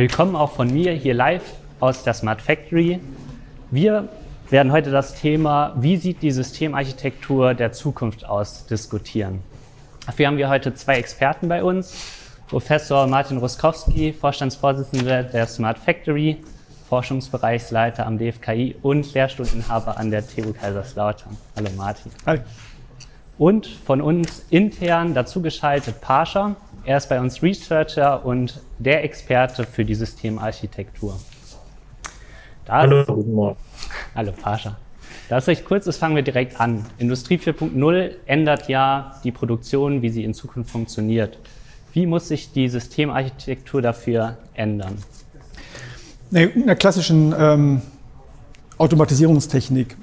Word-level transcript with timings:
Willkommen 0.00 0.34
auch 0.34 0.52
von 0.52 0.72
mir 0.72 0.94
hier 0.94 1.12
live 1.12 1.42
aus 1.78 2.04
der 2.04 2.14
Smart 2.14 2.40
Factory. 2.40 3.00
Wir 3.70 4.08
werden 4.48 4.72
heute 4.72 4.90
das 4.90 5.14
Thema, 5.14 5.74
wie 5.76 5.98
sieht 5.98 6.22
die 6.22 6.30
Systemarchitektur 6.30 7.52
der 7.52 7.72
Zukunft 7.72 8.24
aus, 8.24 8.64
diskutieren. 8.64 9.40
Dafür 10.06 10.28
haben 10.28 10.38
wir 10.38 10.48
heute 10.48 10.72
zwei 10.72 10.94
Experten 10.94 11.48
bei 11.50 11.62
uns. 11.62 11.94
Professor 12.48 13.06
Martin 13.08 13.36
Ruskowski, 13.36 14.14
Vorstandsvorsitzender 14.14 15.22
der 15.22 15.46
Smart 15.46 15.78
Factory, 15.78 16.38
Forschungsbereichsleiter 16.88 18.06
am 18.06 18.16
DFKI 18.16 18.76
und 18.80 19.12
Lehrstuhlinhaber 19.12 19.98
an 19.98 20.10
der 20.10 20.26
TU 20.26 20.54
Kaiserslautern. 20.54 21.36
Hallo 21.54 21.68
Martin. 21.76 22.10
Hi. 22.24 22.38
Und 23.36 23.66
von 23.66 24.00
uns 24.00 24.46
intern 24.48 25.12
dazugeschaltet 25.12 26.00
Pascha. 26.00 26.56
Er 26.84 26.96
ist 26.96 27.08
bei 27.08 27.20
uns 27.20 27.42
Researcher 27.42 28.24
und 28.24 28.60
der 28.78 29.04
Experte 29.04 29.64
für 29.64 29.84
die 29.84 29.94
Systemarchitektur. 29.94 31.18
Da 32.64 32.72
Hallo, 32.72 33.04
guten 33.04 33.34
Morgen. 33.34 33.58
Hallo 34.14 34.32
Pascha. 34.32 34.76
Da 35.28 35.38
es 35.38 35.46
recht 35.46 35.64
kurz 35.64 35.86
ist, 35.86 35.98
fangen 35.98 36.16
wir 36.16 36.22
direkt 36.22 36.58
an. 36.58 36.86
Industrie 36.98 37.36
4.0 37.36 38.12
ändert 38.26 38.68
ja 38.68 39.20
die 39.24 39.30
Produktion, 39.30 40.02
wie 40.02 40.08
sie 40.08 40.24
in 40.24 40.32
Zukunft 40.32 40.70
funktioniert. 40.70 41.38
Wie 41.92 42.06
muss 42.06 42.28
sich 42.28 42.52
die 42.52 42.68
Systemarchitektur 42.68 43.82
dafür 43.82 44.38
ändern? 44.54 44.96
In 46.30 46.66
der 46.66 46.76
klassischen 46.76 47.34
ähm, 47.36 47.82
Automatisierungstechnik 48.78 49.96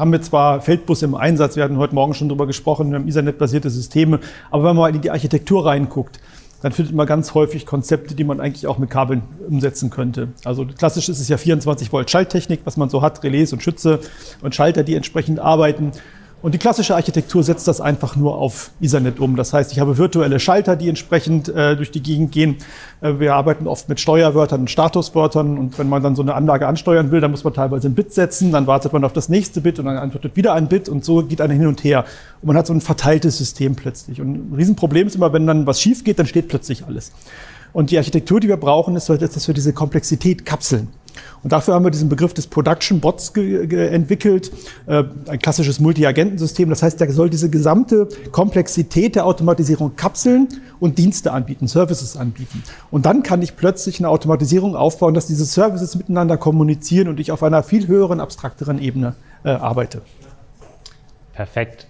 haben 0.00 0.12
wir 0.12 0.22
zwar 0.22 0.62
Feldbusse 0.62 1.04
im 1.04 1.14
Einsatz, 1.14 1.56
wir 1.56 1.62
hatten 1.62 1.76
heute 1.76 1.94
Morgen 1.94 2.14
schon 2.14 2.30
darüber 2.30 2.46
gesprochen, 2.46 2.90
wir 2.90 2.98
haben 2.98 3.06
Ethernet-basierte 3.06 3.68
Systeme, 3.68 4.18
aber 4.50 4.62
wenn 4.62 4.68
man 4.74 4.76
mal 4.76 4.94
in 4.96 5.02
die 5.02 5.10
Architektur 5.10 5.66
reinguckt, 5.66 6.20
dann 6.62 6.72
findet 6.72 6.94
man 6.94 7.06
ganz 7.06 7.34
häufig 7.34 7.66
Konzepte, 7.66 8.14
die 8.14 8.24
man 8.24 8.40
eigentlich 8.40 8.66
auch 8.66 8.78
mit 8.78 8.88
Kabeln 8.88 9.22
umsetzen 9.46 9.90
könnte. 9.90 10.28
Also 10.44 10.64
klassisch 10.64 11.10
ist 11.10 11.20
es 11.20 11.28
ja 11.28 11.36
24 11.36 11.92
Volt 11.92 12.10
Schalttechnik, 12.10 12.60
was 12.64 12.78
man 12.78 12.88
so 12.88 13.02
hat, 13.02 13.22
Relais 13.22 13.52
und 13.52 13.62
Schütze 13.62 14.00
und 14.40 14.54
Schalter, 14.54 14.82
die 14.84 14.94
entsprechend 14.94 15.38
arbeiten. 15.38 15.92
Und 16.42 16.54
die 16.54 16.58
klassische 16.58 16.94
Architektur 16.94 17.42
setzt 17.42 17.68
das 17.68 17.80
einfach 17.80 18.16
nur 18.16 18.38
auf 18.38 18.70
Ethernet 18.80 19.20
um. 19.20 19.36
Das 19.36 19.52
heißt, 19.52 19.72
ich 19.72 19.80
habe 19.80 19.98
virtuelle 19.98 20.40
Schalter, 20.40 20.74
die 20.74 20.88
entsprechend 20.88 21.48
äh, 21.48 21.76
durch 21.76 21.90
die 21.90 22.02
Gegend 22.02 22.32
gehen. 22.32 22.56
Äh, 23.02 23.18
wir 23.18 23.34
arbeiten 23.34 23.66
oft 23.66 23.90
mit 23.90 24.00
Steuerwörtern 24.00 24.60
und 24.60 24.70
Statuswörtern. 24.70 25.58
Und 25.58 25.78
wenn 25.78 25.88
man 25.88 26.02
dann 26.02 26.16
so 26.16 26.22
eine 26.22 26.34
Anlage 26.34 26.66
ansteuern 26.66 27.10
will, 27.10 27.20
dann 27.20 27.30
muss 27.30 27.44
man 27.44 27.52
teilweise 27.52 27.88
ein 27.88 27.94
Bit 27.94 28.14
setzen, 28.14 28.52
dann 28.52 28.66
wartet 28.66 28.92
man 28.92 29.04
auf 29.04 29.12
das 29.12 29.28
nächste 29.28 29.60
Bit 29.60 29.78
und 29.78 29.84
dann 29.84 29.98
antwortet 29.98 30.34
wieder 30.34 30.54
ein 30.54 30.68
Bit 30.68 30.88
und 30.88 31.04
so 31.04 31.22
geht 31.22 31.42
einer 31.42 31.54
hin 31.54 31.66
und 31.66 31.84
her. 31.84 32.04
Und 32.40 32.46
man 32.46 32.56
hat 32.56 32.66
so 32.66 32.72
ein 32.72 32.80
verteiltes 32.80 33.36
System 33.36 33.76
plötzlich. 33.76 34.20
Und 34.20 34.52
ein 34.52 34.54
Riesenproblem 34.56 35.08
ist 35.08 35.16
immer, 35.16 35.32
wenn 35.34 35.46
dann 35.46 35.66
was 35.66 35.80
schief 35.80 36.04
geht, 36.04 36.18
dann 36.18 36.26
steht 36.26 36.48
plötzlich 36.48 36.86
alles. 36.86 37.12
Und 37.72 37.90
die 37.90 37.98
Architektur, 37.98 38.40
die 38.40 38.48
wir 38.48 38.56
brauchen, 38.56 38.96
ist, 38.96 39.08
dass 39.08 39.46
wir 39.46 39.54
diese 39.54 39.72
Komplexität 39.72 40.44
kapseln. 40.44 40.88
Und 41.42 41.52
dafür 41.52 41.74
haben 41.74 41.84
wir 41.84 41.90
diesen 41.90 42.08
Begriff 42.08 42.34
des 42.34 42.46
Production 42.46 43.00
Bots 43.00 43.30
entwickelt, 43.30 44.52
äh, 44.86 45.04
ein 45.28 45.38
klassisches 45.38 45.80
Multi-Agentensystem. 45.80 46.68
Das 46.68 46.82
heißt, 46.82 47.00
der 47.00 47.10
soll 47.12 47.30
diese 47.30 47.50
gesamte 47.50 48.08
Komplexität 48.30 49.16
der 49.16 49.26
Automatisierung 49.26 49.96
kapseln 49.96 50.48
und 50.80 50.98
Dienste 50.98 51.32
anbieten, 51.32 51.66
Services 51.66 52.16
anbieten. 52.16 52.62
Und 52.90 53.06
dann 53.06 53.22
kann 53.22 53.42
ich 53.42 53.56
plötzlich 53.56 54.00
eine 54.00 54.08
Automatisierung 54.08 54.76
aufbauen, 54.76 55.14
dass 55.14 55.26
diese 55.26 55.44
Services 55.44 55.94
miteinander 55.94 56.36
kommunizieren 56.36 57.08
und 57.08 57.20
ich 57.20 57.32
auf 57.32 57.42
einer 57.42 57.62
viel 57.62 57.86
höheren, 57.88 58.20
abstrakteren 58.20 58.80
Ebene 58.80 59.14
äh, 59.44 59.50
arbeite. 59.50 60.02
Perfekt. 61.32 61.86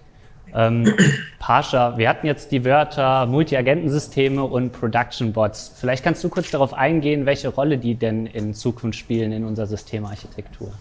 Ähm, 0.55 0.95
Pascha, 1.39 1.97
wir 1.98 2.09
hatten 2.09 2.27
jetzt 2.27 2.53
die 2.53 2.65
Wörter 2.65 3.27
Multi-Agentensysteme 3.27 4.43
und 4.43 4.73
Production 4.73 5.33
Bots. 5.33 5.72
Vielleicht 5.77 6.05
kannst 6.05 6.22
du 6.25 6.28
kurz 6.28 6.50
darauf 6.50 6.75
eingehen, 6.75 7.27
welche 7.27 7.49
Rolle 7.49 7.78
die 7.78 7.94
denn 7.94 8.27
in 8.27 8.55
Zukunft 8.55 8.99
spielen 8.99 9.33
in 9.33 9.44
unserer 9.44 9.66
Systemarchitektur. 9.66 10.72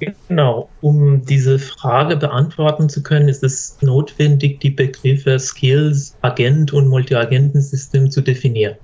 Genau, 0.00 0.68
um 0.80 1.24
diese 1.24 1.58
Frage 1.58 2.16
beantworten 2.16 2.88
zu 2.88 3.02
können, 3.02 3.28
ist 3.28 3.42
es 3.42 3.78
notwendig, 3.80 4.60
die 4.60 4.70
Begriffe 4.70 5.38
Skills, 5.40 6.16
Agent 6.22 6.72
und 6.72 6.88
Multi-Agentensystem 6.88 8.10
zu 8.10 8.20
definieren. 8.20 8.76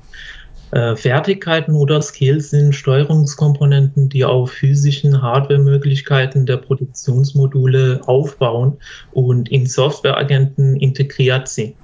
Äh, 0.74 0.96
Fertigkeiten 0.96 1.76
oder 1.76 2.02
Skills 2.02 2.50
sind 2.50 2.74
Steuerungskomponenten, 2.74 4.08
die 4.08 4.24
auf 4.24 4.50
physischen 4.50 5.22
Hardware-Möglichkeiten 5.22 6.46
der 6.46 6.56
Produktionsmodule 6.56 8.00
aufbauen 8.06 8.76
und 9.12 9.48
in 9.52 9.66
Softwareagenten 9.66 10.74
integriert 10.74 11.46
sind. 11.46 11.76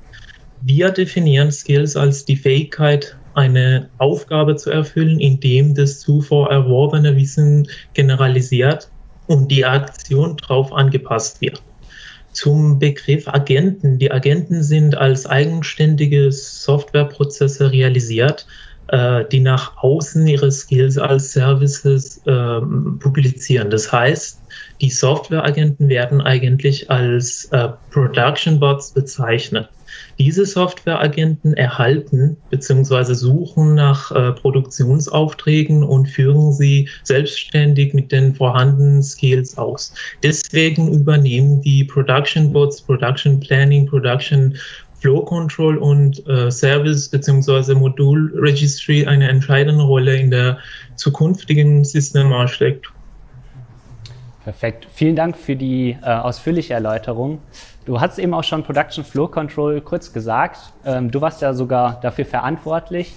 Wir 0.62 0.90
definieren 0.90 1.52
Skills 1.52 1.94
als 1.94 2.24
die 2.24 2.34
Fähigkeit, 2.34 3.16
eine 3.34 3.88
Aufgabe 3.98 4.56
zu 4.56 4.70
erfüllen, 4.70 5.20
indem 5.20 5.76
das 5.76 6.00
zuvor 6.00 6.50
erworbene 6.50 7.14
Wissen 7.14 7.68
generalisiert 7.94 8.88
und 9.28 9.52
die 9.52 9.64
Aktion 9.64 10.36
darauf 10.36 10.72
angepasst 10.72 11.40
wird. 11.40 11.62
Zum 12.32 12.80
Begriff 12.80 13.28
Agenten. 13.28 14.00
Die 14.00 14.10
Agenten 14.10 14.64
sind 14.64 14.96
als 14.96 15.26
eigenständige 15.26 16.32
Softwareprozesse 16.32 17.70
realisiert 17.70 18.46
äh, 18.90 19.24
die 19.30 19.40
nach 19.40 19.76
außen 19.78 20.26
ihre 20.26 20.50
Skills 20.50 20.98
als 20.98 21.32
Services 21.32 22.20
äh, 22.26 22.60
publizieren. 22.98 23.70
Das 23.70 23.92
heißt, 23.92 24.40
die 24.80 24.90
Softwareagenten 24.90 25.88
werden 25.88 26.20
eigentlich 26.20 26.90
als 26.90 27.46
äh, 27.52 27.68
Production 27.90 28.58
Bots 28.58 28.92
bezeichnet. 28.92 29.68
Diese 30.18 30.44
Softwareagenten 30.44 31.54
erhalten 31.54 32.36
bzw. 32.50 33.14
suchen 33.14 33.74
nach 33.74 34.10
äh, 34.10 34.32
Produktionsaufträgen 34.32 35.82
und 35.82 36.06
führen 36.08 36.52
sie 36.52 36.88
selbstständig 37.04 37.94
mit 37.94 38.12
den 38.12 38.34
vorhandenen 38.34 39.02
Skills 39.02 39.56
aus. 39.56 39.94
Deswegen 40.22 40.92
übernehmen 40.92 41.62
die 41.62 41.84
Production 41.84 42.52
Bots, 42.52 42.82
Production 42.82 43.40
Planning, 43.40 43.86
Production 43.86 44.56
Flow 45.00 45.22
Control 45.24 45.78
und 45.78 46.26
äh, 46.28 46.50
Service 46.50 47.08
bzw. 47.08 47.74
Modul 47.74 48.32
Registry 48.36 49.06
eine 49.06 49.28
entscheidende 49.28 49.82
Rolle 49.84 50.16
in 50.16 50.30
der 50.30 50.58
zukünftigen 50.96 51.84
Systemarchitektur. 51.84 52.94
Perfekt. 54.44 54.86
Vielen 54.92 55.16
Dank 55.16 55.36
für 55.36 55.56
die 55.56 55.96
äh, 56.02 56.06
ausführliche 56.06 56.74
Erläuterung. 56.74 57.40
Du 57.84 58.00
hast 58.00 58.18
eben 58.18 58.34
auch 58.34 58.44
schon 58.44 58.62
Production 58.62 59.04
Flow 59.04 59.28
Control 59.28 59.80
kurz 59.80 60.12
gesagt. 60.12 60.72
Ähm, 60.84 61.10
du 61.10 61.20
warst 61.20 61.42
ja 61.42 61.54
sogar 61.54 62.00
dafür 62.00 62.24
verantwortlich. 62.24 63.12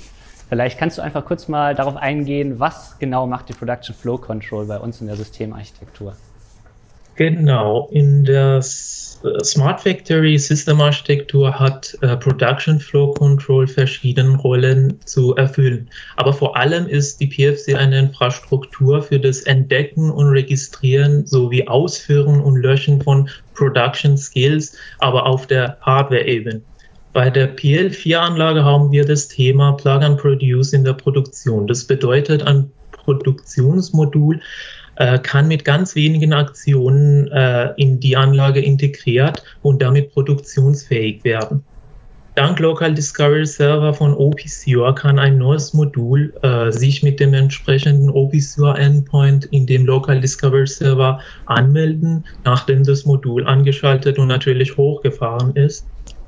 Vielleicht 0.50 0.78
kannst 0.78 0.98
du 0.98 1.02
einfach 1.02 1.26
kurz 1.26 1.48
mal 1.48 1.76
darauf 1.76 1.96
eingehen, 1.96 2.60
was 2.60 3.00
genau 3.00 3.26
macht 3.26 3.50
die 3.50 3.54
Production 3.54 3.96
Flow 3.96 4.18
Control 4.18 4.66
bei 4.66 4.78
uns 4.78 5.02
in 5.02 5.08
der 5.08 5.16
Systemarchitektur? 5.16 6.16
Genau, 7.16 7.90
in 7.92 8.26
der 8.26 8.62
Smart 8.62 9.80
Factory 9.80 10.38
System 10.38 10.82
Architektur 10.82 11.58
hat 11.58 11.98
äh, 12.02 12.18
Production 12.18 12.80
Flow 12.80 13.14
Control 13.14 13.68
verschiedene 13.68 14.36
Rollen 14.38 15.00
zu 15.06 15.36
erfüllen. 15.36 15.90
Aber 16.18 16.34
vor 16.34 16.58
allem 16.58 16.88
ist 16.88 17.22
die 17.22 17.28
PFC 17.28 17.76
eine 17.76 18.00
Infrastruktur 18.00 19.02
für 19.02 19.20
das 19.20 19.44
Entdecken 19.44 20.12
und 20.12 20.28
Registrieren 20.28 21.26
sowie 21.26 21.66
Ausführen 21.68 22.42
und 22.42 22.58
Löschen 22.58 23.02
von 23.02 23.30
Production 23.54 24.18
Skills, 24.18 24.76
aber 25.00 25.26
auf 25.26 25.48
der 25.48 25.78
Hardware-Ebene. 25.82 26.62
Bei 27.14 27.30
der 27.30 27.56
PL4-Anlage 27.56 28.66
haben 28.66 28.92
wir 28.92 29.06
das 29.06 29.28
Thema 29.28 29.74
Plug 29.74 30.02
and 30.02 30.18
Produce 30.18 30.74
in 30.74 30.84
der 30.84 30.94
Produktion. 30.94 31.68
Das 31.68 31.86
bedeutet, 31.86 32.44
ein 32.44 32.72
Produktionsmodul 32.92 34.42
äh, 34.96 35.20
kann 35.20 35.48
mit 35.48 35.66
ganz 35.66 35.96
wenigen 35.96 36.34
Aktionen 36.34 37.28
äh, 37.32 37.74
in 37.78 38.00
die 38.00 38.16
Anlage 38.16 38.60
integriert 38.62 39.44
und 39.62 39.82
damit 39.82 40.14
produktionsfähig 40.14 41.24
werden. 41.24 41.64
Dank 42.36 42.60
Local 42.60 42.92
Discovery 42.92 43.46
Server 43.46 43.94
von 43.94 44.16
OPCure 44.16 44.96
kann 44.96 45.20
ein 45.20 45.38
neues 45.38 45.72
Modul 45.74 46.34
äh, 46.42 46.72
sich 46.72 47.04
mit 47.04 47.20
dem 47.20 47.32
entsprechenden 47.36 48.10
OPCure 48.10 48.76
Endpoint 48.76 49.46
in 49.46 49.68
dem 49.68 49.86
Local 49.86 50.20
Discovery 50.20 50.66
Server 50.66 51.20
anmelden, 51.46 52.26
nachdem 52.44 52.84
das 52.84 53.06
Modul 53.06 53.46
angeschaltet 53.46 54.18
und 54.18 54.30
natürlich 54.30 54.76
hochgefahren 54.78 55.56
ist. 55.56 55.86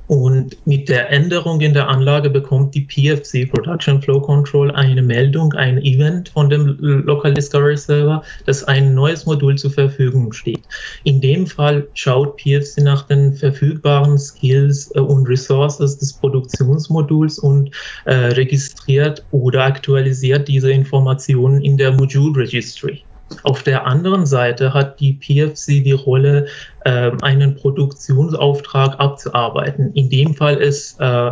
Und 0.07 0.55
mit 0.67 0.87
der 0.87 1.09
Änderung 1.09 1.61
in 1.61 1.73
der 1.73 1.87
Anlage 1.87 2.29
bekommt 2.29 2.75
die 2.75 2.81
PFC 2.81 3.49
Production 3.49 4.01
Flow 4.01 4.21
Control 4.21 4.69
eine 4.71 5.01
Meldung, 5.01 5.53
ein 5.53 5.79
Event 5.79 6.29
von 6.29 6.49
dem 6.49 6.77
Local 6.79 7.33
Discovery 7.33 7.75
Server, 7.75 8.21
dass 8.45 8.63
ein 8.63 8.93
neues 8.93 9.25
Modul 9.25 9.55
zur 9.55 9.71
Verfügung 9.71 10.31
steht. 10.31 10.61
In 11.03 11.21
dem 11.21 11.47
Fall 11.47 11.87
schaut 11.95 12.37
PFC 12.37 12.81
nach 12.81 13.07
den 13.07 13.33
verfügbaren 13.33 14.17
Skills 14.19 14.91
äh, 14.95 14.99
und 14.99 15.27
Resources 15.27 15.97
des 15.97 16.13
Produktionsmoduls 16.13 17.39
und 17.39 17.71
äh, 18.05 18.13
registriert 18.13 19.25
oder 19.31 19.63
aktualisiert 19.63 20.47
diese 20.47 20.71
Informationen 20.71 21.61
in 21.61 21.77
der 21.77 21.91
Module 21.93 22.41
Registry. 22.41 23.03
Auf 23.43 23.63
der 23.63 23.85
anderen 23.85 24.25
Seite 24.25 24.73
hat 24.73 24.99
die 24.99 25.13
PFC 25.13 25.83
die 25.83 25.93
Rolle, 25.93 26.47
äh, 26.83 27.11
einen 27.21 27.55
Produktionsauftrag 27.55 28.99
abzuarbeiten. 28.99 29.93
In 29.93 30.09
dem 30.09 30.35
Fall 30.35 30.57
ist 30.57 30.99
äh, 30.99 31.31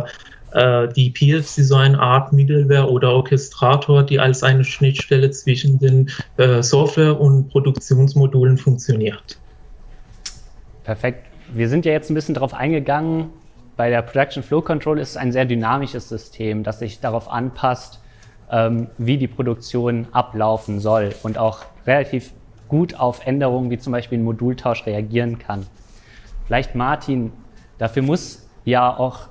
Äh, 0.54 0.88
die 0.92 1.10
PFC 1.10 1.64
so 1.64 1.74
eine 1.74 1.98
Art 1.98 2.32
Middleware 2.32 2.88
oder 2.88 3.10
Orchestrator, 3.10 4.04
die 4.04 4.20
als 4.20 4.44
eine 4.44 4.64
Schnittstelle 4.64 5.30
zwischen 5.32 5.80
den 5.80 6.10
äh, 6.36 6.62
Software- 6.62 7.20
und 7.20 7.48
Produktionsmodulen 7.48 8.56
funktioniert. 8.56 9.36
Perfekt. 10.84 11.26
Wir 11.52 11.68
sind 11.68 11.84
ja 11.84 11.92
jetzt 11.92 12.08
ein 12.08 12.14
bisschen 12.14 12.34
darauf 12.34 12.54
eingegangen. 12.54 13.30
Bei 13.76 13.90
der 13.90 14.02
Production 14.02 14.44
Flow 14.44 14.62
Control 14.62 15.00
ist 15.00 15.10
es 15.10 15.16
ein 15.16 15.32
sehr 15.32 15.44
dynamisches 15.44 16.08
System, 16.08 16.62
das 16.62 16.78
sich 16.78 17.00
darauf 17.00 17.28
anpasst, 17.28 17.98
ähm, 18.48 18.86
wie 18.96 19.18
die 19.18 19.26
Produktion 19.26 20.06
ablaufen 20.12 20.78
soll 20.78 21.16
und 21.24 21.36
auch 21.36 21.64
relativ 21.86 22.32
gut 22.68 22.94
auf 22.94 23.26
Änderungen 23.26 23.70
wie 23.70 23.78
zum 23.78 23.92
Beispiel 23.92 24.16
einen 24.16 24.24
Modultausch 24.24 24.86
reagieren 24.86 25.38
kann. 25.38 25.66
Vielleicht 26.46 26.74
Martin, 26.74 27.32
dafür 27.78 28.02
muss 28.02 28.46
ja 28.64 28.96
auch 28.96 29.28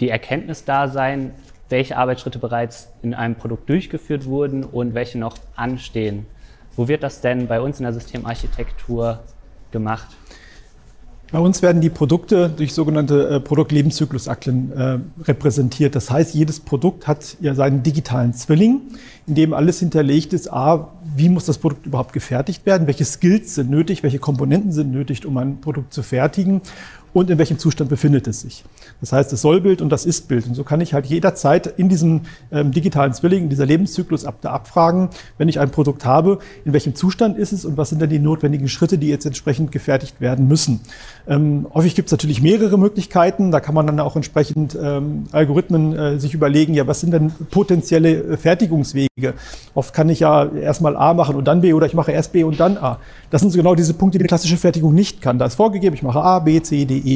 die 0.00 0.08
Erkenntnis 0.08 0.64
da 0.64 0.88
sein, 0.88 1.32
welche 1.68 1.96
Arbeitsschritte 1.96 2.38
bereits 2.38 2.88
in 3.02 3.14
einem 3.14 3.34
Produkt 3.34 3.68
durchgeführt 3.68 4.24
wurden 4.26 4.64
und 4.64 4.94
welche 4.94 5.18
noch 5.18 5.36
anstehen. 5.54 6.26
Wo 6.76 6.88
wird 6.88 7.02
das 7.02 7.20
denn 7.20 7.46
bei 7.46 7.60
uns 7.60 7.78
in 7.78 7.84
der 7.84 7.92
Systemarchitektur 7.92 9.20
gemacht? 9.72 10.08
Bei 11.30 11.40
uns 11.40 11.60
werden 11.60 11.82
die 11.82 11.90
Produkte 11.90 12.48
durch 12.48 12.72
sogenannte 12.72 13.28
äh, 13.28 13.40
Produktlebenszyklusakten 13.40 14.72
äh, 14.72 14.98
repräsentiert. 15.24 15.94
Das 15.94 16.10
heißt, 16.10 16.34
jedes 16.34 16.58
Produkt 16.60 17.06
hat 17.06 17.36
ja 17.40 17.54
seinen 17.54 17.82
digitalen 17.82 18.32
Zwilling, 18.32 18.80
in 19.26 19.34
dem 19.34 19.52
alles 19.52 19.80
hinterlegt 19.80 20.32
ist. 20.32 20.50
A, 20.50 20.88
wie 21.18 21.28
muss 21.28 21.44
das 21.44 21.58
Produkt 21.58 21.86
überhaupt 21.86 22.12
gefertigt 22.12 22.64
werden? 22.66 22.86
Welche 22.86 23.04
Skills 23.04 23.54
sind 23.54 23.70
nötig? 23.70 24.02
Welche 24.02 24.18
Komponenten 24.18 24.72
sind 24.72 24.92
nötig, 24.92 25.26
um 25.26 25.36
ein 25.36 25.60
Produkt 25.60 25.92
zu 25.92 26.02
fertigen? 26.02 26.62
Und 27.18 27.30
in 27.30 27.38
welchem 27.38 27.58
Zustand 27.58 27.90
befindet 27.90 28.28
es 28.28 28.42
sich. 28.42 28.64
Das 29.00 29.12
heißt, 29.12 29.32
das 29.32 29.42
Sollbild 29.42 29.82
und 29.82 29.90
das 29.90 30.06
Ist-Bild. 30.06 30.46
Und 30.46 30.54
so 30.54 30.62
kann 30.62 30.80
ich 30.80 30.94
halt 30.94 31.06
jederzeit 31.06 31.66
in 31.66 31.88
diesem 31.88 32.22
ähm, 32.52 32.70
digitalen 32.70 33.12
Zwilling, 33.12 33.44
in 33.44 33.48
dieser 33.48 33.66
Lebenszyklus 33.66 34.24
ab, 34.24 34.44
abfragen, 34.44 35.08
wenn 35.36 35.48
ich 35.48 35.58
ein 35.58 35.70
Produkt 35.70 36.04
habe, 36.04 36.38
in 36.64 36.72
welchem 36.72 36.94
Zustand 36.94 37.36
ist 37.36 37.52
es 37.52 37.64
und 37.64 37.76
was 37.76 37.90
sind 37.90 38.00
denn 38.00 38.10
die 38.10 38.20
notwendigen 38.20 38.68
Schritte, 38.68 38.98
die 38.98 39.08
jetzt 39.08 39.26
entsprechend 39.26 39.72
gefertigt 39.72 40.20
werden 40.20 40.46
müssen. 40.46 40.80
Ähm, 41.26 41.66
häufig 41.74 41.94
gibt 41.94 42.06
es 42.06 42.12
natürlich 42.12 42.40
mehrere 42.40 42.78
Möglichkeiten. 42.78 43.50
Da 43.50 43.60
kann 43.60 43.74
man 43.74 43.86
dann 43.86 43.98
auch 44.00 44.14
entsprechend 44.14 44.78
ähm, 44.80 45.24
Algorithmen 45.32 45.96
äh, 45.96 46.20
sich 46.20 46.34
überlegen, 46.34 46.74
ja, 46.74 46.86
was 46.86 47.00
sind 47.00 47.12
denn 47.12 47.32
potenzielle 47.50 48.22
äh, 48.22 48.36
Fertigungswege? 48.36 49.34
Oft 49.74 49.92
kann 49.92 50.08
ich 50.08 50.20
ja 50.20 50.46
erstmal 50.46 50.96
A 50.96 51.14
machen 51.14 51.34
und 51.34 51.46
dann 51.46 51.60
B 51.60 51.72
oder 51.72 51.86
ich 51.86 51.94
mache 51.94 52.12
erst 52.12 52.32
B 52.32 52.44
und 52.44 52.60
dann 52.60 52.78
A. 52.78 52.98
Das 53.30 53.40
sind 53.40 53.50
so 53.50 53.58
genau 53.58 53.74
diese 53.74 53.94
Punkte, 53.94 54.18
die 54.18 54.24
die 54.24 54.28
klassische 54.28 54.56
Fertigung 54.56 54.94
nicht 54.94 55.20
kann. 55.20 55.38
Da 55.38 55.46
ist 55.46 55.56
vorgegeben, 55.56 55.94
ich 55.94 56.02
mache 56.02 56.20
A, 56.20 56.38
B, 56.38 56.62
C, 56.62 56.84
D, 56.84 56.98
E. 56.98 57.07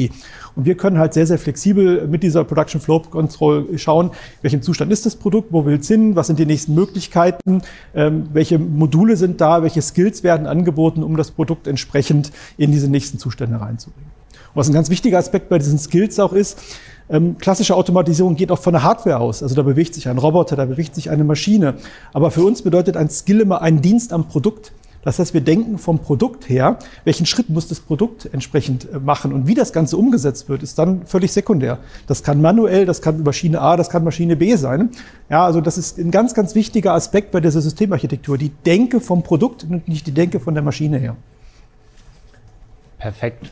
Und 0.55 0.65
wir 0.65 0.75
können 0.75 0.99
halt 0.99 1.13
sehr, 1.13 1.25
sehr 1.25 1.39
flexibel 1.39 2.07
mit 2.07 2.23
dieser 2.23 2.43
Production 2.43 2.79
Flow 2.79 2.99
Control 2.99 3.77
schauen, 3.77 4.11
welchem 4.41 4.61
Zustand 4.61 4.91
ist 4.91 5.05
das 5.05 5.15
Produkt, 5.15 5.51
wo 5.51 5.65
will 5.65 5.79
es 5.79 5.87
hin, 5.87 6.15
was 6.15 6.27
sind 6.27 6.39
die 6.39 6.45
nächsten 6.45 6.75
Möglichkeiten, 6.75 7.61
ähm, 7.95 8.27
welche 8.33 8.59
Module 8.59 9.17
sind 9.17 9.41
da, 9.41 9.63
welche 9.63 9.81
Skills 9.81 10.23
werden 10.23 10.47
angeboten, 10.47 11.03
um 11.03 11.17
das 11.17 11.31
Produkt 11.31 11.67
entsprechend 11.67 12.31
in 12.57 12.71
diese 12.71 12.87
nächsten 12.87 13.17
Zustände 13.17 13.59
reinzubringen. 13.59 14.11
Und 14.53 14.59
was 14.59 14.69
ein 14.69 14.73
ganz 14.73 14.89
wichtiger 14.89 15.17
Aspekt 15.17 15.49
bei 15.49 15.57
diesen 15.57 15.79
Skills 15.79 16.19
auch 16.19 16.33
ist, 16.33 16.59
ähm, 17.09 17.37
klassische 17.37 17.75
Automatisierung 17.75 18.35
geht 18.35 18.51
auch 18.51 18.59
von 18.59 18.73
der 18.73 18.83
Hardware 18.83 19.19
aus. 19.19 19.43
Also 19.43 19.55
da 19.55 19.63
bewegt 19.63 19.93
sich 19.93 20.07
ein 20.07 20.17
Roboter, 20.17 20.55
da 20.55 20.65
bewegt 20.65 20.95
sich 20.95 21.09
eine 21.09 21.23
Maschine. 21.23 21.75
Aber 22.13 22.31
für 22.31 22.43
uns 22.43 22.61
bedeutet 22.61 22.95
ein 22.95 23.09
Skill 23.09 23.41
immer 23.41 23.61
ein 23.61 23.81
Dienst 23.81 24.13
am 24.13 24.27
Produkt. 24.27 24.71
Das 25.03 25.19
heißt, 25.19 25.33
wir 25.33 25.41
denken 25.41 25.77
vom 25.77 25.99
Produkt 25.99 26.47
her, 26.49 26.79
welchen 27.03 27.25
Schritt 27.25 27.49
muss 27.49 27.67
das 27.67 27.79
Produkt 27.79 28.29
entsprechend 28.31 28.87
äh, 28.91 28.99
machen 28.99 29.33
und 29.33 29.47
wie 29.47 29.53
das 29.53 29.73
Ganze 29.73 29.97
umgesetzt 29.97 30.49
wird, 30.49 30.63
ist 30.63 30.79
dann 30.79 31.05
völlig 31.05 31.31
sekundär. 31.31 31.79
Das 32.07 32.23
kann 32.23 32.41
manuell, 32.41 32.85
das 32.85 33.01
kann 33.01 33.21
Maschine 33.23 33.61
A, 33.61 33.75
das 33.75 33.89
kann 33.89 34.03
Maschine 34.03 34.35
B 34.35 34.55
sein. 34.55 34.89
Ja, 35.29 35.45
also 35.45 35.61
das 35.61 35.77
ist 35.77 35.97
ein 35.97 36.11
ganz, 36.11 36.33
ganz 36.33 36.55
wichtiger 36.55 36.93
Aspekt 36.93 37.31
bei 37.31 37.41
dieser 37.41 37.61
Systemarchitektur. 37.61 38.37
Die 38.37 38.49
Denke 38.49 38.99
vom 38.99 39.23
Produkt 39.23 39.63
und 39.63 39.87
nicht 39.87 40.07
die 40.07 40.13
Denke 40.13 40.39
von 40.39 40.53
der 40.53 40.63
Maschine 40.63 40.97
her. 40.97 41.15
Perfekt. 42.97 43.51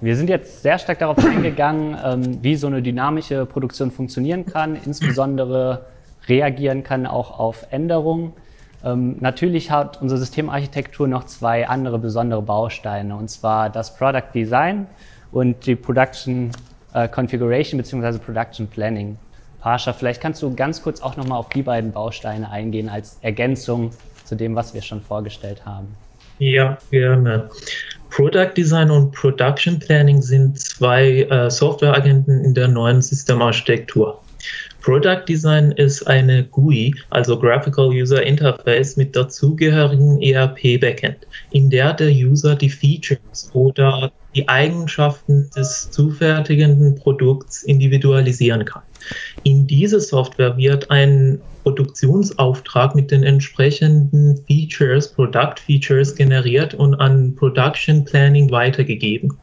Wir 0.00 0.14
sind 0.14 0.30
jetzt 0.30 0.62
sehr 0.62 0.78
stark 0.78 1.00
darauf 1.00 1.18
eingegangen, 1.18 1.96
ähm, 2.04 2.38
wie 2.40 2.54
so 2.54 2.68
eine 2.68 2.82
dynamische 2.82 3.46
Produktion 3.46 3.90
funktionieren 3.90 4.46
kann, 4.46 4.78
insbesondere 4.84 5.86
reagieren 6.28 6.84
kann 6.84 7.04
auch 7.04 7.40
auf 7.40 7.66
Änderungen. 7.70 8.32
Ähm, 8.84 9.16
natürlich 9.20 9.70
hat 9.70 10.00
unsere 10.00 10.18
Systemarchitektur 10.20 11.08
noch 11.08 11.24
zwei 11.24 11.68
andere 11.68 11.98
besondere 11.98 12.42
Bausteine, 12.42 13.16
und 13.16 13.28
zwar 13.28 13.70
das 13.70 13.96
Product 13.96 14.32
Design 14.34 14.86
und 15.32 15.66
die 15.66 15.74
Production 15.74 16.50
äh, 16.94 17.08
Configuration 17.08 17.78
bzw. 17.78 18.18
Production 18.18 18.66
Planning. 18.66 19.18
Pascha, 19.60 19.92
vielleicht 19.92 20.20
kannst 20.20 20.42
du 20.42 20.54
ganz 20.54 20.82
kurz 20.82 21.00
auch 21.00 21.16
nochmal 21.16 21.38
auf 21.38 21.48
die 21.48 21.62
beiden 21.62 21.92
Bausteine 21.92 22.48
eingehen 22.50 22.88
als 22.88 23.18
Ergänzung 23.22 23.90
zu 24.24 24.36
dem, 24.36 24.54
was 24.54 24.74
wir 24.74 24.82
schon 24.82 25.00
vorgestellt 25.00 25.66
haben. 25.66 25.88
Ja, 26.38 26.78
gerne. 26.90 27.50
Product 28.10 28.52
Design 28.56 28.90
und 28.90 29.12
Production 29.12 29.78
Planning 29.78 30.22
sind 30.22 30.58
zwei 30.60 31.22
äh, 31.22 31.50
Softwareagenten 31.50 32.44
in 32.44 32.54
der 32.54 32.68
neuen 32.68 33.02
Systemarchitektur. 33.02 34.20
Product 34.82 35.24
Design 35.28 35.72
ist 35.72 36.06
eine 36.06 36.44
GUI, 36.44 36.94
also 37.10 37.38
Graphical 37.38 37.88
User 37.88 38.22
Interface, 38.22 38.96
mit 38.96 39.14
dazugehörigen 39.14 40.22
ERP 40.22 40.80
Backend, 40.80 41.26
in 41.50 41.68
der 41.68 41.94
der 41.94 42.10
User 42.10 42.54
die 42.54 42.70
Features 42.70 43.50
oder 43.52 44.12
die 44.34 44.48
Eigenschaften 44.48 45.50
des 45.56 45.90
zufertigenden 45.90 46.94
Produkts 46.94 47.64
individualisieren 47.64 48.64
kann. 48.64 48.82
In 49.42 49.66
diese 49.66 50.00
Software 50.00 50.56
wird 50.56 50.90
ein 50.90 51.40
Produktionsauftrag 51.62 52.94
mit 52.94 53.10
den 53.10 53.24
entsprechenden 53.24 54.38
Features, 54.46 55.12
Product 55.12 55.54
Features 55.64 56.14
generiert 56.14 56.74
und 56.74 56.94
an 56.94 57.34
Production 57.34 58.04
Planning 58.04 58.50
weitergegeben. 58.50 59.36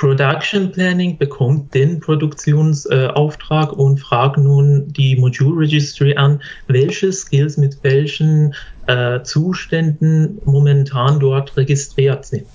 Production 0.00 0.72
Planning 0.72 1.18
bekommt 1.18 1.74
den 1.74 2.00
Produktionsauftrag 2.00 3.70
äh, 3.70 3.74
und 3.74 3.98
fragt 3.98 4.38
nun 4.38 4.90
die 4.90 5.14
Module 5.14 5.60
Registry 5.60 6.16
an, 6.16 6.40
welche 6.68 7.12
Skills 7.12 7.58
mit 7.58 7.76
welchen 7.82 8.54
äh, 8.86 9.22
Zuständen 9.24 10.40
momentan 10.46 11.20
dort 11.20 11.54
registriert 11.58 12.24
sind. 12.24 12.46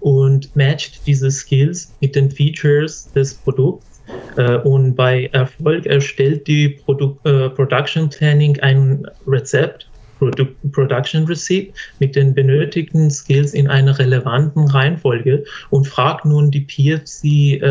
Und 0.00 0.56
matcht 0.56 1.06
diese 1.06 1.30
Skills 1.30 1.94
mit 2.00 2.16
den 2.16 2.32
Features 2.32 3.12
des 3.12 3.34
Produkts 3.34 4.02
äh, 4.36 4.56
und 4.56 4.96
bei 4.96 5.30
Erfolg 5.32 5.86
erstellt 5.86 6.48
die 6.48 6.68
Produ 6.68 7.16
äh, 7.22 7.48
Production 7.50 8.10
Planning 8.10 8.58
ein 8.58 9.06
Rezept 9.24 9.88
Produ 10.22 10.46
Production 10.70 11.24
Receipt 11.24 11.74
mit 11.98 12.14
den 12.14 12.32
benötigten 12.32 13.10
Skills 13.10 13.54
in 13.54 13.66
einer 13.66 13.98
relevanten 13.98 14.68
Reihenfolge 14.68 15.44
und 15.70 15.88
fragt 15.88 16.24
nun 16.24 16.52
die 16.52 16.60
PFC 16.60 17.60
äh, 17.60 17.66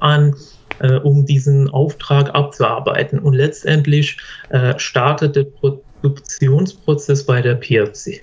an, 0.00 0.34
äh, 0.80 0.94
um 0.94 1.24
diesen 1.24 1.70
Auftrag 1.70 2.34
abzuarbeiten. 2.34 3.20
Und 3.20 3.34
letztendlich 3.34 4.18
äh, 4.48 4.76
startet 4.78 5.36
der 5.36 5.44
Produktionsprozess 5.44 7.24
bei 7.24 7.40
der 7.40 7.54
PFC. 7.54 8.22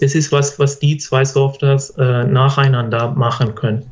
Das 0.00 0.14
ist 0.14 0.32
was, 0.32 0.58
was 0.58 0.78
die 0.78 0.96
zwei 0.96 1.24
Softwares 1.24 1.90
äh, 1.98 2.24
nacheinander 2.24 3.10
machen 3.10 3.54
können. 3.54 3.90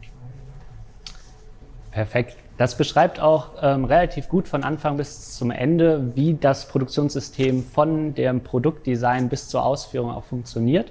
Perfekt. 1.90 2.37
Das 2.59 2.77
beschreibt 2.77 3.21
auch 3.21 3.51
ähm, 3.61 3.85
relativ 3.85 4.29
gut 4.29 4.49
von 4.49 4.65
Anfang 4.65 4.97
bis 4.97 5.37
zum 5.37 5.51
Ende, 5.51 6.13
wie 6.15 6.35
das 6.35 6.69
Produktionssystem 6.69 7.65
von 7.65 8.15
dem 8.15 8.41
Produktdesign 8.41 9.29
bis 9.29 9.49
zur 9.49 9.65
Ausführung 9.65 10.11
auch 10.11 10.25
funktioniert. 10.25 10.91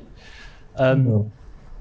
Ähm, 0.78 1.10
ja. 1.10 1.26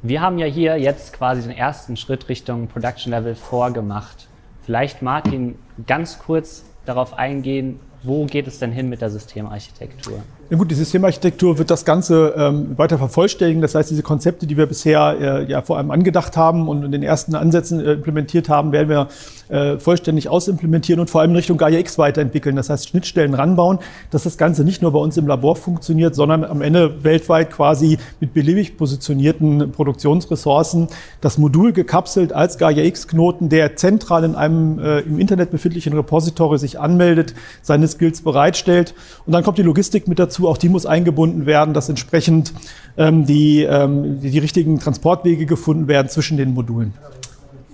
Wir 0.02 0.20
haben 0.20 0.38
ja 0.38 0.46
hier 0.46 0.78
jetzt 0.78 1.12
quasi 1.12 1.42
den 1.42 1.50
ersten 1.50 1.96
Schritt 1.96 2.28
Richtung 2.28 2.68
Production 2.68 3.12
Level 3.12 3.34
vorgemacht. 3.34 4.28
Vielleicht 4.62 5.02
Martin 5.02 5.56
ganz 5.86 6.18
kurz 6.18 6.64
darauf 6.86 7.14
eingehen, 7.14 7.80
wo 8.02 8.24
geht 8.26 8.46
es 8.46 8.58
denn 8.58 8.72
hin 8.72 8.88
mit 8.88 9.00
der 9.00 9.10
Systemarchitektur? 9.10 10.22
Ja 10.50 10.58
gut, 10.58 10.70
die 10.70 10.74
Systemarchitektur 10.74 11.56
wird 11.56 11.70
das 11.70 11.86
Ganze 11.86 12.34
ähm, 12.36 12.76
weiter 12.76 12.98
vervollständigen. 12.98 13.62
Das 13.62 13.74
heißt, 13.74 13.90
diese 13.90 14.02
Konzepte, 14.02 14.46
die 14.46 14.58
wir 14.58 14.66
bisher 14.66 15.16
äh, 15.18 15.50
ja 15.50 15.62
vor 15.62 15.78
allem 15.78 15.90
angedacht 15.90 16.36
haben 16.36 16.68
und 16.68 16.84
in 16.84 16.92
den 16.92 17.02
ersten 17.02 17.34
Ansätzen 17.34 17.80
äh, 17.80 17.92
implementiert 17.92 18.50
haben, 18.50 18.70
werden 18.70 18.90
wir 18.90 19.08
äh, 19.48 19.78
vollständig 19.78 20.28
ausimplementieren 20.28 21.00
und 21.00 21.08
vor 21.08 21.22
allem 21.22 21.30
in 21.30 21.36
Richtung 21.36 21.56
Gaia 21.56 21.78
X 21.78 21.96
weiterentwickeln. 21.96 22.56
Das 22.56 22.68
heißt, 22.68 22.90
Schnittstellen 22.90 23.32
ranbauen, 23.32 23.78
dass 24.10 24.24
das 24.24 24.36
Ganze 24.36 24.64
nicht 24.64 24.82
nur 24.82 24.92
bei 24.92 24.98
uns 24.98 25.16
im 25.16 25.26
Labor 25.26 25.56
funktioniert, 25.56 26.14
sondern 26.14 26.44
am 26.44 26.60
Ende 26.60 27.02
weltweit 27.04 27.50
quasi 27.50 27.96
mit 28.20 28.34
beliebig 28.34 28.76
positionierten 28.76 29.72
Produktionsressourcen 29.72 30.88
das 31.22 31.38
Modul 31.38 31.72
gekapselt 31.72 32.34
als 32.34 32.58
Gaia 32.58 32.84
X-Knoten, 32.84 33.48
der 33.48 33.76
zentral 33.76 34.24
in 34.24 34.34
einem 34.34 34.78
äh, 34.78 35.00
im 35.00 35.18
Internet 35.18 35.50
befindlichen 35.52 35.94
Repository 35.94 36.58
sich 36.58 36.78
anmeldet, 36.78 37.34
seine 37.62 37.88
Skills 37.88 38.20
bereitstellt. 38.20 38.94
Und 39.24 39.32
dann 39.32 39.42
kommt 39.42 39.56
die 39.56 39.62
Logistik 39.62 40.06
mit 40.06 40.18
dazu 40.18 40.33
dazu, 40.34 40.48
auch 40.48 40.58
die 40.58 40.68
muss 40.68 40.84
eingebunden 40.86 41.46
werden, 41.46 41.74
dass 41.74 41.88
entsprechend 41.88 42.52
ähm, 42.96 43.24
die, 43.24 43.62
ähm, 43.62 44.20
die, 44.20 44.30
die 44.30 44.38
richtigen 44.38 44.78
Transportwege 44.80 45.46
gefunden 45.46 45.86
werden 45.86 46.08
zwischen 46.08 46.36
den 46.36 46.54
Modulen. 46.54 46.92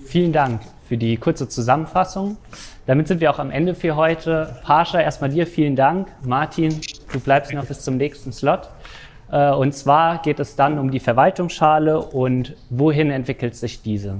Vielen 0.05 0.31
Dank 0.31 0.61
für 0.87 0.97
die 0.97 1.17
kurze 1.17 1.47
Zusammenfassung. 1.47 2.37
Damit 2.85 3.07
sind 3.07 3.21
wir 3.21 3.31
auch 3.31 3.39
am 3.39 3.49
Ende 3.49 3.73
für 3.73 3.95
heute. 3.95 4.55
Pascha, 4.63 4.99
erstmal 4.99 5.29
dir 5.29 5.47
vielen 5.47 5.75
Dank. 5.75 6.07
Martin, 6.23 6.81
du 7.11 7.19
bleibst 7.19 7.53
noch 7.53 7.65
bis 7.65 7.81
zum 7.81 7.97
nächsten 7.97 8.31
Slot. 8.31 8.69
Äh, 9.31 9.51
und 9.51 9.73
zwar 9.73 10.21
geht 10.21 10.39
es 10.39 10.55
dann 10.55 10.77
um 10.77 10.91
die 10.91 10.99
Verwaltungsschale 10.99 11.99
und 11.99 12.55
wohin 12.69 13.09
entwickelt 13.09 13.55
sich 13.55 13.81
diese. 13.81 14.17